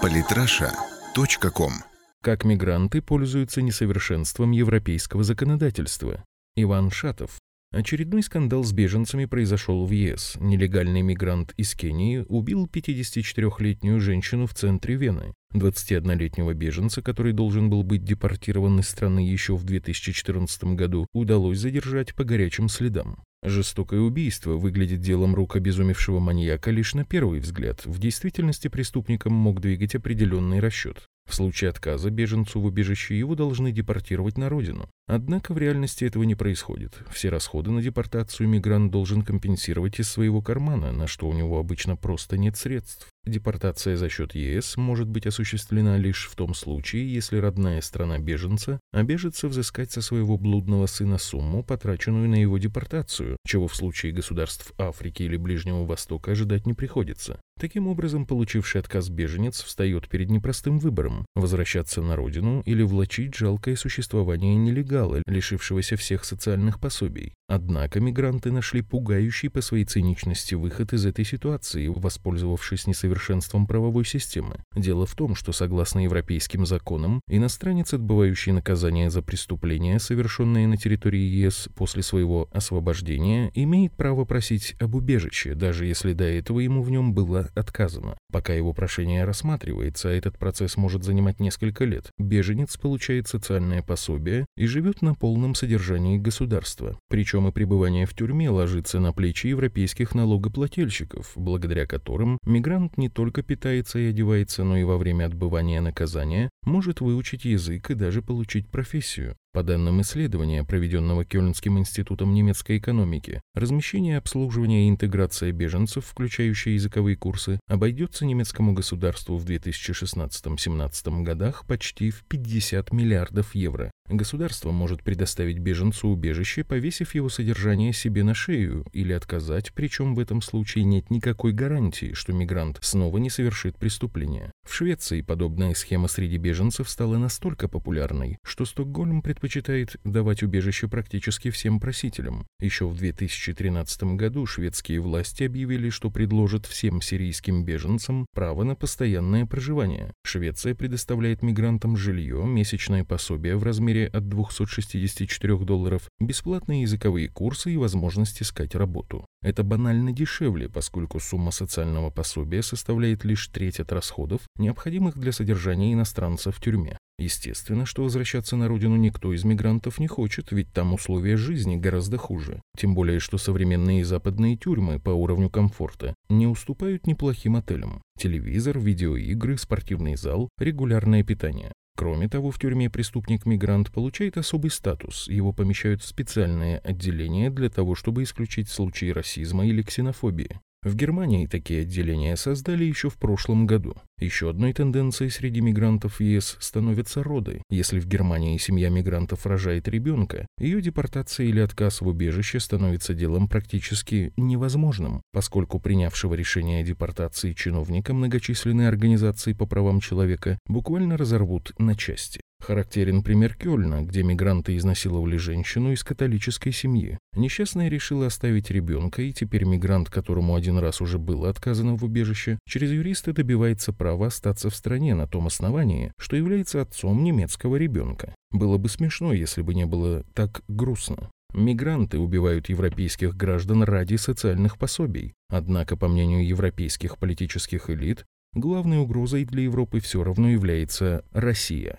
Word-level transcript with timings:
Политраша.ком 0.00 1.72
Как 2.20 2.44
мигранты 2.44 3.00
пользуются 3.00 3.62
несовершенством 3.62 4.50
европейского 4.50 5.24
законодательства. 5.24 6.24
Иван 6.56 6.90
Шатов. 6.90 7.38
Очередной 7.72 8.22
скандал 8.22 8.64
с 8.64 8.72
беженцами 8.72 9.24
произошел 9.24 9.86
в 9.86 9.90
ЕС. 9.90 10.36
Нелегальный 10.38 11.00
мигрант 11.00 11.54
из 11.56 11.74
Кении 11.74 12.24
убил 12.28 12.68
54-летнюю 12.70 14.00
женщину 14.00 14.46
в 14.46 14.54
центре 14.54 14.96
Вены. 14.96 15.32
21-летнего 15.54 16.52
беженца, 16.52 17.00
который 17.00 17.32
должен 17.32 17.70
был 17.70 17.82
быть 17.82 18.04
депортирован 18.04 18.80
из 18.80 18.88
страны 18.88 19.20
еще 19.20 19.56
в 19.56 19.64
2014 19.64 20.64
году, 20.76 21.06
удалось 21.14 21.58
задержать 21.58 22.14
по 22.14 22.24
горячим 22.24 22.68
следам. 22.68 23.24
Жестокое 23.44 23.98
убийство 23.98 24.52
выглядит 24.52 25.00
делом 25.00 25.34
рук 25.34 25.56
обезумевшего 25.56 26.20
маньяка 26.20 26.70
лишь 26.70 26.94
на 26.94 27.04
первый 27.04 27.40
взгляд. 27.40 27.84
В 27.84 27.98
действительности 27.98 28.68
преступником 28.68 29.32
мог 29.32 29.60
двигать 29.60 29.96
определенный 29.96 30.60
расчет. 30.60 31.08
В 31.28 31.34
случае 31.34 31.70
отказа 31.70 32.10
беженцу 32.10 32.60
в 32.60 32.66
убежище 32.66 33.18
его 33.18 33.34
должны 33.34 33.72
депортировать 33.72 34.38
на 34.38 34.48
родину. 34.48 34.88
Однако 35.06 35.52
в 35.52 35.58
реальности 35.58 36.04
этого 36.04 36.22
не 36.22 36.34
происходит. 36.34 36.98
Все 37.10 37.28
расходы 37.28 37.70
на 37.70 37.82
депортацию 37.82 38.48
мигрант 38.48 38.92
должен 38.92 39.22
компенсировать 39.22 39.98
из 39.98 40.08
своего 40.08 40.40
кармана, 40.40 40.92
на 40.92 41.06
что 41.06 41.28
у 41.28 41.32
него 41.32 41.58
обычно 41.58 41.96
просто 41.96 42.36
нет 42.38 42.56
средств. 42.56 43.08
Депортация 43.24 43.96
за 43.96 44.08
счет 44.08 44.34
ЕС 44.34 44.76
может 44.76 45.08
быть 45.08 45.26
осуществлена 45.26 45.96
лишь 45.96 46.28
в 46.28 46.34
том 46.34 46.54
случае, 46.54 47.12
если 47.12 47.36
родная 47.36 47.80
страна 47.80 48.18
беженца 48.18 48.80
обяжется 48.92 49.46
взыскать 49.46 49.92
со 49.92 50.02
своего 50.02 50.36
блудного 50.38 50.86
сына 50.86 51.18
сумму, 51.18 51.62
потраченную 51.62 52.28
на 52.28 52.34
его 52.34 52.58
депортацию, 52.58 53.36
чего 53.46 53.68
в 53.68 53.76
случае 53.76 54.12
государств 54.12 54.72
Африки 54.76 55.22
или 55.22 55.36
Ближнего 55.36 55.84
Востока 55.84 56.32
ожидать 56.32 56.66
не 56.66 56.74
приходится. 56.74 57.40
Таким 57.60 57.86
образом, 57.86 58.26
получивший 58.26 58.80
отказ 58.80 59.08
беженец 59.08 59.62
встает 59.62 60.08
перед 60.08 60.28
непростым 60.30 60.80
выбором– 60.80 61.24
возвращаться 61.36 62.02
на 62.02 62.16
родину 62.16 62.62
или 62.66 62.82
влачить 62.82 63.36
жалкое 63.36 63.76
существование 63.76 64.56
нелегала, 64.92 65.22
лишившегося 65.26 65.96
всех 65.96 66.24
социальных 66.24 66.78
пособий. 66.80 67.34
Однако 67.54 68.00
мигранты 68.00 68.50
нашли 68.50 68.80
пугающий 68.80 69.50
по 69.50 69.60
своей 69.60 69.84
циничности 69.84 70.54
выход 70.54 70.94
из 70.94 71.04
этой 71.04 71.26
ситуации, 71.26 71.86
воспользовавшись 71.88 72.86
несовершенством 72.86 73.66
правовой 73.66 74.06
системы. 74.06 74.56
Дело 74.74 75.04
в 75.04 75.14
том, 75.14 75.34
что 75.34 75.52
согласно 75.52 76.02
европейским 76.02 76.64
законам, 76.64 77.20
иностранец, 77.28 77.92
отбывающий 77.92 78.52
наказание 78.52 79.10
за 79.10 79.20
преступления, 79.20 79.98
совершенные 79.98 80.66
на 80.66 80.78
территории 80.78 81.20
ЕС 81.20 81.68
после 81.76 82.02
своего 82.02 82.48
освобождения, 82.52 83.50
имеет 83.54 83.92
право 83.92 84.24
просить 84.24 84.74
об 84.80 84.94
убежище, 84.94 85.54
даже 85.54 85.84
если 85.84 86.14
до 86.14 86.24
этого 86.24 86.60
ему 86.60 86.82
в 86.82 86.90
нем 86.90 87.12
было 87.12 87.50
отказано. 87.54 88.16
Пока 88.32 88.54
его 88.54 88.72
прошение 88.72 89.26
рассматривается, 89.26 90.08
а 90.08 90.12
этот 90.12 90.38
процесс 90.38 90.78
может 90.78 91.04
занимать 91.04 91.38
несколько 91.38 91.84
лет, 91.84 92.12
беженец 92.18 92.78
получает 92.78 93.28
социальное 93.28 93.82
пособие 93.82 94.46
и 94.56 94.64
живет 94.64 95.02
на 95.02 95.14
полном 95.14 95.54
содержании 95.54 96.16
государства. 96.16 96.98
Причем 97.10 97.41
и 97.48 97.52
пребывание 97.52 98.06
в 98.06 98.14
тюрьме 98.14 98.50
ложится 98.50 99.00
на 99.00 99.12
плечи 99.12 99.48
европейских 99.48 100.14
налогоплательщиков, 100.14 101.32
благодаря 101.36 101.86
которым 101.86 102.38
мигрант 102.44 102.96
не 102.96 103.08
только 103.08 103.42
питается 103.42 103.98
и 103.98 104.10
одевается, 104.10 104.64
но 104.64 104.76
и 104.76 104.84
во 104.84 104.98
время 104.98 105.26
отбывания 105.26 105.80
наказания 105.80 106.50
может 106.64 107.00
выучить 107.00 107.44
язык 107.44 107.90
и 107.90 107.94
даже 107.94 108.22
получить 108.22 108.68
профессию. 108.68 109.36
По 109.54 109.62
данным 109.62 110.00
исследования, 110.00 110.64
проведенного 110.64 111.26
Кёльнским 111.26 111.78
институтом 111.78 112.32
немецкой 112.32 112.78
экономики, 112.78 113.42
размещение, 113.54 114.16
обслуживание 114.16 114.86
и 114.86 114.88
интеграция 114.88 115.52
беженцев, 115.52 116.06
включающие 116.06 116.74
языковые 116.74 117.16
курсы, 117.16 117.60
обойдется 117.68 118.24
немецкому 118.24 118.72
государству 118.72 119.36
в 119.36 119.44
2016-17 119.44 121.22
годах 121.22 121.66
почти 121.66 122.10
в 122.10 122.24
50 122.24 122.94
миллиардов 122.94 123.54
евро. 123.54 123.90
Государство 124.08 124.72
может 124.72 125.02
предоставить 125.02 125.58
беженцу 125.58 126.08
убежище, 126.08 126.64
повесив 126.64 127.14
его 127.14 127.28
содержание 127.28 127.92
себе 127.92 128.24
на 128.24 128.32
шею, 128.32 128.86
или 128.94 129.12
отказать, 129.12 129.72
причем 129.74 130.14
в 130.14 130.18
этом 130.18 130.40
случае 130.40 130.84
нет 130.84 131.10
никакой 131.10 131.52
гарантии, 131.52 132.14
что 132.14 132.32
мигрант 132.32 132.78
снова 132.80 133.18
не 133.18 133.28
совершит 133.28 133.76
преступление. 133.76 134.50
В 134.64 134.74
Швеции 134.74 135.20
подобная 135.22 135.74
схема 135.74 136.08
среди 136.08 136.38
беженцев 136.38 136.88
стала 136.88 137.18
настолько 137.18 137.68
популярной, 137.68 138.38
что 138.44 138.64
Стокгольм 138.64 139.20
предпочитает 139.20 139.96
давать 140.04 140.42
убежище 140.42 140.88
практически 140.88 141.50
всем 141.50 141.80
просителям. 141.80 142.46
Еще 142.60 142.86
в 142.86 142.96
2013 142.96 144.02
году 144.14 144.46
шведские 144.46 145.00
власти 145.00 145.42
объявили, 145.42 145.90
что 145.90 146.10
предложат 146.10 146.66
всем 146.66 147.02
сирийским 147.02 147.64
беженцам 147.64 148.24
право 148.34 148.62
на 148.62 148.76
постоянное 148.76 149.46
проживание. 149.46 150.12
Швеция 150.24 150.74
предоставляет 150.74 151.42
мигрантам 151.42 151.96
жилье, 151.96 152.44
месячное 152.46 153.04
пособие 153.04 153.56
в 153.56 153.64
размере 153.64 154.06
от 154.06 154.28
264 154.28 155.58
долларов, 155.58 156.08
бесплатные 156.20 156.82
языковые 156.82 157.28
курсы 157.28 157.72
и 157.72 157.76
возможность 157.76 158.40
искать 158.40 158.74
работу. 158.74 159.26
Это 159.42 159.64
банально 159.64 160.12
дешевле, 160.12 160.68
поскольку 160.68 161.18
сумма 161.18 161.50
социального 161.50 162.10
пособия 162.10 162.62
составляет 162.62 163.24
лишь 163.24 163.48
треть 163.48 163.80
от 163.80 163.92
расходов, 163.92 164.42
необходимых 164.56 165.18
для 165.18 165.32
содержания 165.32 165.92
иностранца 165.92 166.52
в 166.52 166.60
тюрьме. 166.60 166.96
Естественно, 167.18 167.84
что 167.84 168.04
возвращаться 168.04 168.56
на 168.56 168.68
родину 168.68 168.96
никто 168.96 169.32
из 169.32 169.44
мигрантов 169.44 169.98
не 169.98 170.06
хочет, 170.06 170.52
ведь 170.52 170.72
там 170.72 170.94
условия 170.94 171.36
жизни 171.36 171.76
гораздо 171.76 172.18
хуже. 172.18 172.60
Тем 172.76 172.94
более, 172.94 173.20
что 173.20 173.36
современные 173.36 174.04
западные 174.04 174.56
тюрьмы 174.56 174.98
по 174.98 175.10
уровню 175.10 175.50
комфорта 175.50 176.14
не 176.28 176.46
уступают 176.46 177.06
неплохим 177.06 177.56
отелям. 177.56 178.02
Телевизор, 178.18 178.78
видеоигры, 178.78 179.58
спортивный 179.58 180.16
зал, 180.16 180.48
регулярное 180.58 181.22
питание. 181.24 181.72
Кроме 181.94 182.28
того, 182.28 182.50
в 182.50 182.58
тюрьме 182.58 182.88
преступник-мигрант 182.88 183.92
получает 183.92 184.38
особый 184.38 184.70
статус. 184.70 185.28
Его 185.28 185.52
помещают 185.52 186.02
в 186.02 186.06
специальное 186.06 186.78
отделение 186.78 187.50
для 187.50 187.68
того, 187.68 187.94
чтобы 187.94 188.22
исключить 188.22 188.68
случаи 188.68 189.10
расизма 189.10 189.66
или 189.66 189.82
ксенофобии. 189.82 190.60
В 190.82 190.96
Германии 190.96 191.46
такие 191.46 191.82
отделения 191.82 192.36
создали 192.36 192.82
еще 192.84 193.08
в 193.08 193.16
прошлом 193.16 193.68
году. 193.68 193.94
Еще 194.18 194.50
одной 194.50 194.72
тенденцией 194.72 195.30
среди 195.30 195.60
мигрантов 195.60 196.20
ЕС 196.20 196.56
становятся 196.58 197.22
роды. 197.22 197.62
Если 197.70 198.00
в 198.00 198.06
Германии 198.08 198.58
семья 198.58 198.88
мигрантов 198.88 199.46
рожает 199.46 199.86
ребенка, 199.86 200.44
ее 200.58 200.82
депортация 200.82 201.46
или 201.46 201.60
отказ 201.60 202.00
в 202.00 202.08
убежище 202.08 202.58
становится 202.58 203.14
делом 203.14 203.48
практически 203.48 204.32
невозможным, 204.36 205.22
поскольку 205.32 205.78
принявшего 205.78 206.34
решение 206.34 206.82
о 206.82 206.84
депортации 206.84 207.52
чиновника 207.52 208.12
многочисленные 208.12 208.88
организации 208.88 209.52
по 209.52 209.66
правам 209.66 210.00
человека 210.00 210.58
буквально 210.66 211.16
разорвут 211.16 211.72
на 211.78 211.94
части. 211.94 212.40
Характерен 212.62 213.24
пример 213.24 213.56
Кёльна, 213.56 214.02
где 214.02 214.22
мигранты 214.22 214.76
изнасиловали 214.76 215.36
женщину 215.36 215.92
из 215.92 216.04
католической 216.04 216.70
семьи. 216.70 217.18
Несчастная 217.34 217.88
решила 217.88 218.26
оставить 218.26 218.70
ребенка, 218.70 219.22
и 219.22 219.32
теперь 219.32 219.64
мигрант, 219.64 220.08
которому 220.10 220.54
один 220.54 220.78
раз 220.78 221.00
уже 221.00 221.18
было 221.18 221.48
отказано 221.48 221.96
в 221.96 222.04
убежище, 222.04 222.60
через 222.68 222.92
юриста 222.92 223.32
добивается 223.32 223.92
права 223.92 224.28
остаться 224.28 224.70
в 224.70 224.76
стране 224.76 225.16
на 225.16 225.26
том 225.26 225.48
основании, 225.48 226.12
что 226.18 226.36
является 226.36 226.80
отцом 226.80 227.24
немецкого 227.24 227.74
ребенка. 227.74 228.32
Было 228.52 228.78
бы 228.78 228.88
смешно, 228.88 229.32
если 229.32 229.62
бы 229.62 229.74
не 229.74 229.84
было 229.84 230.24
так 230.32 230.62
грустно. 230.68 231.30
Мигранты 231.54 232.18
убивают 232.18 232.68
европейских 232.68 233.36
граждан 233.36 233.82
ради 233.82 234.14
социальных 234.14 234.78
пособий. 234.78 235.34
Однако, 235.50 235.96
по 235.96 236.06
мнению 236.06 236.46
европейских 236.46 237.18
политических 237.18 237.90
элит, 237.90 238.24
главной 238.54 238.98
угрозой 238.98 239.44
для 239.44 239.64
Европы 239.64 239.98
все 239.98 240.22
равно 240.22 240.48
является 240.48 241.24
Россия. 241.32 241.98